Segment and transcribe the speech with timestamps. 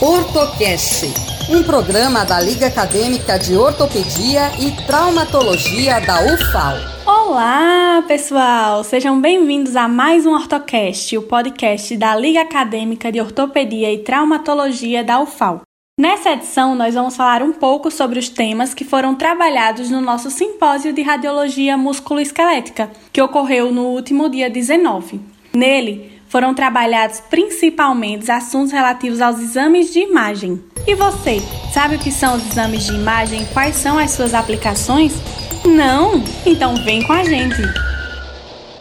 [0.00, 1.06] Ortocast,
[1.48, 6.76] um programa da Liga Acadêmica de Ortopedia e Traumatologia da UFAL.
[7.06, 8.84] Olá, pessoal!
[8.84, 15.02] Sejam bem-vindos a mais um Ortocast, o podcast da Liga Acadêmica de Ortopedia e Traumatologia
[15.02, 15.62] da UFAL.
[15.98, 20.30] Nessa edição, nós vamos falar um pouco sobre os temas que foram trabalhados no nosso
[20.30, 25.18] simpósio de radiologia musculoesquelética, que ocorreu no último dia 19.
[25.54, 30.62] Nele, foram trabalhados principalmente assuntos relativos aos exames de imagem.
[30.86, 31.40] E você,
[31.72, 35.14] sabe o que são os exames de imagem e quais são as suas aplicações?
[35.64, 36.22] Não?
[36.44, 37.62] Então vem com a gente!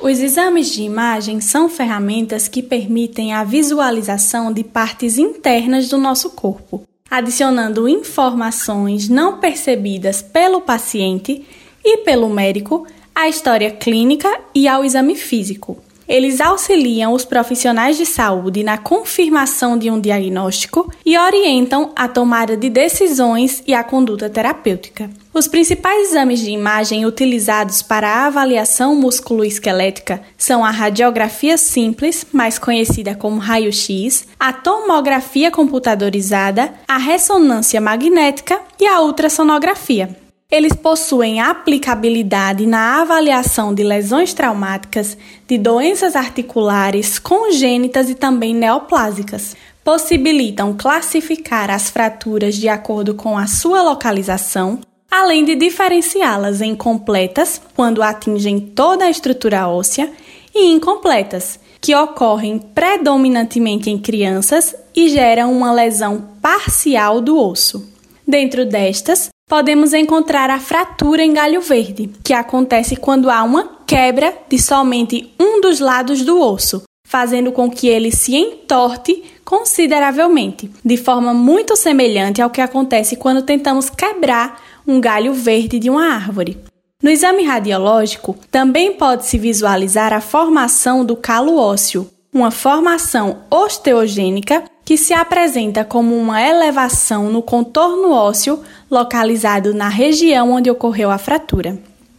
[0.00, 6.30] Os exames de imagem são ferramentas que permitem a visualização de partes internas do nosso
[6.30, 11.46] corpo, adicionando informações não percebidas pelo paciente
[11.84, 12.84] e pelo médico
[13.14, 15.80] à história clínica e ao exame físico.
[16.08, 22.56] Eles auxiliam os profissionais de saúde na confirmação de um diagnóstico e orientam a tomada
[22.56, 25.10] de decisões e a conduta terapêutica.
[25.34, 32.58] Os principais exames de imagem utilizados para a avaliação musculoesquelética são a radiografia simples, mais
[32.58, 40.21] conhecida como raio-x, a tomografia computadorizada, a ressonância magnética e a ultrassonografia.
[40.52, 45.16] Eles possuem aplicabilidade na avaliação de lesões traumáticas,
[45.48, 49.56] de doenças articulares, congênitas e também neoplásicas.
[49.82, 54.78] Possibilitam classificar as fraturas de acordo com a sua localização,
[55.10, 60.12] além de diferenciá-las em completas, quando atingem toda a estrutura óssea,
[60.54, 67.90] e incompletas, que ocorrem predominantemente em crianças e geram uma lesão parcial do osso.
[68.28, 74.34] Dentro destas, podemos encontrar a fratura em galho verde, que acontece quando há uma quebra
[74.48, 80.96] de somente um dos lados do osso, fazendo com que ele se entorte consideravelmente, de
[80.96, 86.56] forma muito semelhante ao que acontece quando tentamos quebrar um galho verde de uma árvore.
[87.02, 94.96] No exame radiológico, também pode-se visualizar a formação do calo ósseo, uma formação osteogênica que
[94.96, 98.62] se apresenta como uma elevação no contorno ósseo
[98.92, 101.78] localizado na região onde ocorreu a fratura.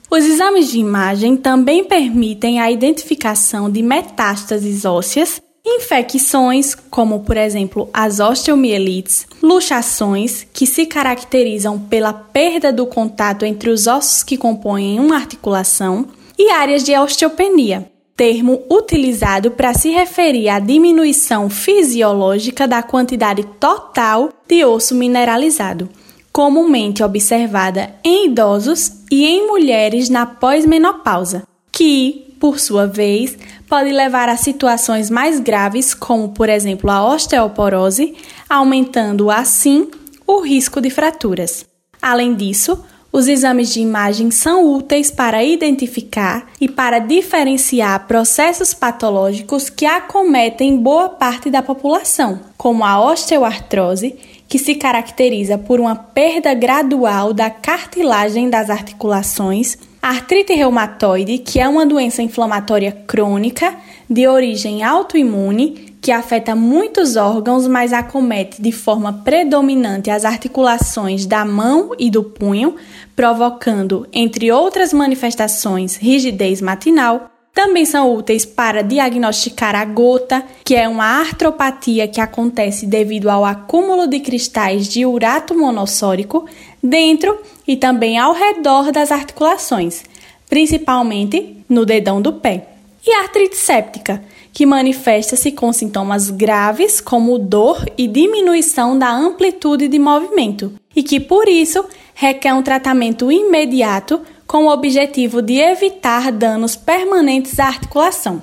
[0.09, 7.89] Os exames de imagem também permitem a identificação de metástases ósseas, infecções, como por exemplo
[7.94, 15.00] as osteomielites, luxações, que se caracterizam pela perda do contato entre os ossos que compõem
[15.00, 16.07] uma articulação,
[16.38, 24.29] e áreas de osteopenia, termo utilizado para se referir à diminuição fisiológica da quantidade total
[24.47, 25.90] de osso mineralizado,
[26.33, 33.38] comumente observada em idosos e em mulheres na pós-menopausa, que, por sua vez,
[33.69, 38.16] pode levar a situações mais graves, como por exemplo a osteoporose,
[38.49, 39.89] aumentando assim
[40.25, 41.66] o risco de fraturas.
[42.01, 42.83] Além disso,
[43.13, 50.75] os exames de imagem são úteis para identificar e para diferenciar processos patológicos que acometem
[50.75, 54.16] boa parte da população, como a osteoartrose,
[54.47, 61.62] que se caracteriza por uma perda gradual da cartilagem das articulações, a artrite reumatoide, que
[61.62, 63.74] é uma doença inflamatória crônica
[64.09, 71.46] de origem autoimune que afeta muitos órgãos, mas acomete de forma predominante as articulações da
[71.46, 72.75] mão e do punho,
[73.16, 77.32] provocando, entre outras manifestações, rigidez matinal.
[77.53, 83.46] Também são úteis para diagnosticar a gota, que é uma artropatia que acontece devido ao
[83.46, 86.46] acúmulo de cristais de urato monossórico
[86.81, 90.03] dentro e também ao redor das articulações,
[90.50, 92.69] principalmente no dedão do pé.
[93.06, 100.00] E artrite séptica, que manifesta-se com sintomas graves como dor e diminuição da amplitude de
[100.00, 101.85] movimento, e que por isso
[102.16, 104.22] requer um tratamento imediato
[104.53, 108.40] com o objetivo de evitar danos permanentes à articulação.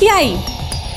[0.00, 0.38] E aí,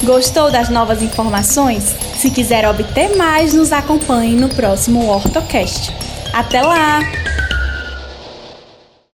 [0.03, 1.83] gostou das novas informações?
[2.17, 5.91] Se quiser obter mais, nos acompanhe no próximo OrtoCast.
[6.31, 6.99] Até lá!